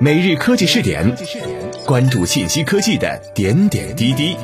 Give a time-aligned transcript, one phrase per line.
[0.00, 1.12] 每日科技试点，
[1.84, 4.36] 关注信息科技的点点滴滴。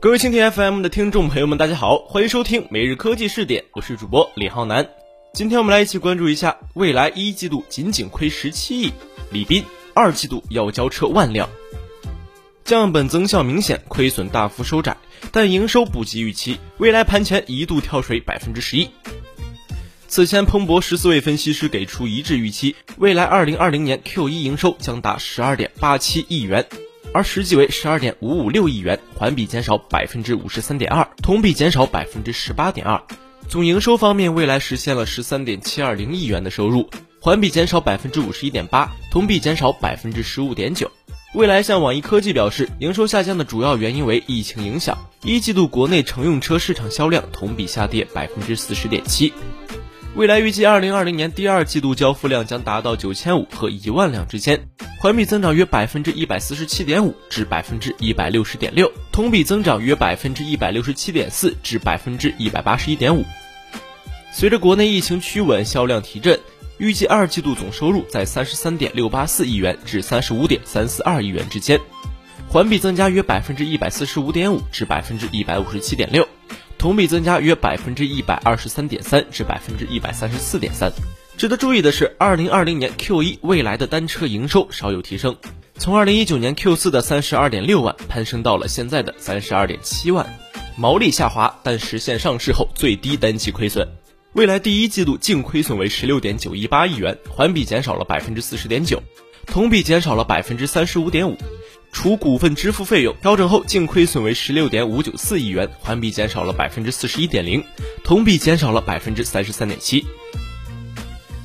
[0.00, 4.88] 各位蜻蜓 FM 的听众朋友们，大家好，欢迎收听每日科技试点，我是主播李浩南。
[5.32, 8.92] 今天我们来一起关注一下，未来一季度仅仅亏十七亿，
[9.32, 9.64] 李斌
[9.94, 11.48] 二季度要交车万辆。
[12.64, 14.96] 降本增效明显，亏损大幅收窄，
[15.30, 16.58] 但营收不及预期。
[16.78, 18.88] 未来盘前一度跳水百分之十一。
[20.08, 26.66] 此前，彭博十四位分析师给出一致预期，未来二零二零年 Q 一营收将达十二点八七亿元，
[27.12, 32.98] 而实际为十二点五五六亿元，环比减少百分之五十三点二，同比减少百分之十八点二。
[33.46, 36.88] 总营收方面，未来实现了十三点七二零亿元的收入，
[37.20, 40.90] 环比减少百分之五十一点八，同比减少百分之十五点九。
[41.34, 44.96] 未来向网易科技表示，营收下降的主要原因为疫情影响。
[45.24, 49.32] 一季度国内乘用车市场销量同比下跌百分之四十点七。
[50.14, 54.68] 未来预计二零二零年第二季度交付量将达到九千五和一万辆之间，
[55.00, 63.24] 环比增长约百分之一百四十七点五至百分之一百六十点六，同比增长约百分之一百六十七点四至百分之一百八十一点五。
[64.32, 66.38] 随着国内疫情趋稳，销量提振。
[66.78, 71.80] 预计二季度总收入在三十三点六八四亿元至三十五点三四二亿元之间，
[72.48, 76.26] 环比增加约百分之一百四十五点五至百分之一百五十七点六，
[76.76, 80.92] 同比增加约百分之一百二十三点三至百分之一百三十四点三。
[81.36, 85.36] 值得注意的是，二零二零年 Q 一未来的单车营收稍有提升，
[85.76, 90.26] 从二零一九年 Q 四的三十二点六万攀升到了现在的三十二点七万，
[90.76, 93.88] 毛利下滑，但实现上市后最低单期亏损。
[94.34, 99.00] 未来第一季度净亏损为十六点九一八亿元，环比减少了百分之四十点九，
[99.46, 101.38] 同比减少了百分之三十五点五。
[101.92, 107.62] 除股份支付费用调整后，净亏损为十六点五九四亿元，环比减少了百分之四十一点零，
[108.02, 110.04] 同比减少了百分之三十三点七。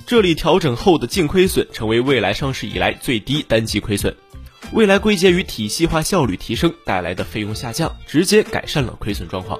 [0.07, 4.15] 这里调整后的净亏损成为未来上市以来最低单季亏损。
[4.73, 9.59] 未来归结于体系化效率提升带来的费用下降，直接改善了亏损状况。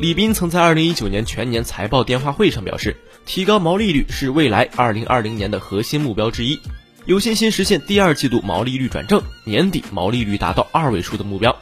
[0.00, 6.60] 李斌曾在二零一九年全年财报电话会上表示，提高毛利率是未来二零二零年的核心目标之一，
[7.04, 11.56] 有信心实现第二季度毛利率转正，年底毛利率达到二位数的目标。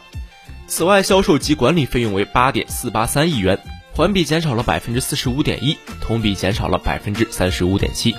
[0.67, 3.59] 此外，销售及管理费用为八点四八三亿元，
[3.95, 8.15] 环比减少了百分之四十五点一，同比减少了百分之三十五点七。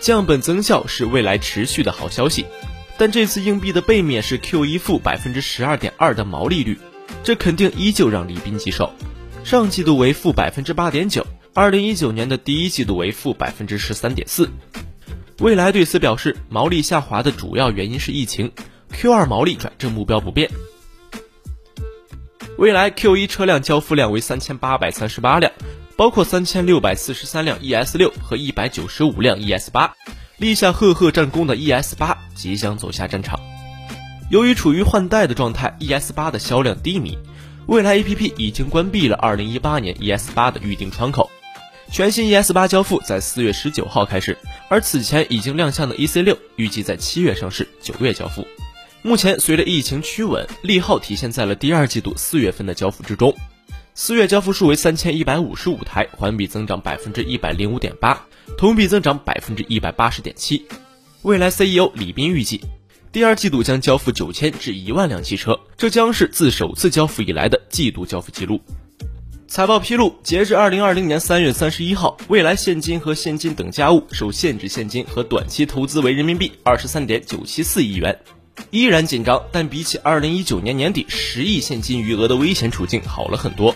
[0.00, 2.46] 降本增效是未来持续的好消息，
[2.96, 6.78] 但这次硬币的背面是 Q 一负百分之十二点二的毛利率，
[7.22, 8.90] 这肯定依旧让李斌棘手。
[9.46, 11.24] 上季度为负百分之八点九，
[11.54, 14.50] 二零一九年的第一季度为负百分之十三点四。
[15.38, 18.50] 未来对此表示，毛利下滑的主要原因是疫情
[18.90, 20.50] ，Q 二毛利转正目标不变。
[22.58, 25.52] 未来 Q 一车辆交付量为三千八百三十八辆，
[25.96, 29.94] 包括三千六百四十三辆 ES 六和一百九十五辆 ES 八，
[30.38, 33.38] 立下赫赫战功的 ES 八即将走下战场。
[34.28, 37.16] 由于处于换代的状态，ES 八的销量低迷。
[37.66, 41.28] 蔚来 A P P 已经关闭了二零一八年 E S 八的预订窗口，
[41.90, 44.38] 全新 E S 八交付在四月十九号开始，
[44.68, 48.46] 而此前已经亮相的 E C 六预计在七月上市，九月交付。
[49.02, 53.34] 目前随着疫情趋稳，利好体现在了第二季度四月份的交付之中，
[53.96, 58.24] 四月交付数为三千一百五十五台，环比增长百分之一百零五点八，
[58.56, 60.64] 同比增长百分之一百八十点七。
[61.22, 62.60] 蔚来 C E O 李斌预计。
[63.16, 68.60] 第二季度将交付九千至一万辆汽车，这将是自首次交付以来的季度交付记录。
[69.48, 78.18] 财报披露，截至二零二零年三月三十一号，未来现金和现金等价物受限制现金和短期投资为人民币二十三点九七四亿元，
[78.68, 83.74] 依然紧张，但比起二零一九年年底十亿现金余额的危险处境好了很多。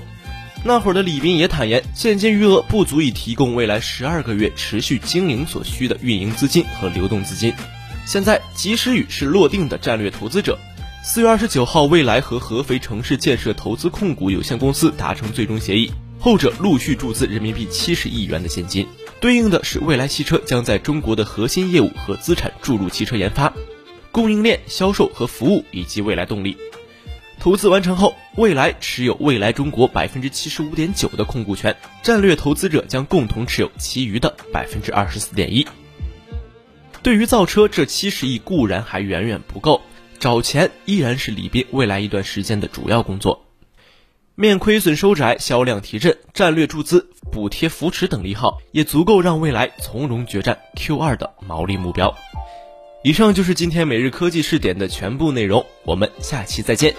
[0.63, 7.55] 那会儿的李斌也坦言，现金余额不足以提供未来十二个月持续经营所需的运营资金和流动资金。
[8.07, 10.59] 现在，及时雨是落定的战略投资者。
[11.03, 18.87] 四月二十九号，未来和合肥城市建设投资控股有限公司达成最终协议，后者陆续注资人民币七十亿元的现金，
[19.21, 23.53] 对应的是未来汽车将在中国的核心业务和资产注入汽车研发、
[24.11, 26.57] 供应链、销售和服务以及未来动力。
[27.39, 35.67] 投资完成后，未来持有未来中国百分之七十五点九的控股权，战略投资者将共同持有其余的百分之二十四点一。
[37.03, 39.81] 对于造车，这七十亿固然还远远不够，
[40.19, 43.45] 找钱依然是李斌未来一段时间的主要工作。
[44.35, 52.15] 面亏损收窄、销量提振、战略注资、补贴扶持等利好，也足够让未来从容决战 Q 二的毛利目标。
[53.03, 56.95] 以上就是今天每日科技试点的全部内容，我们下期再见。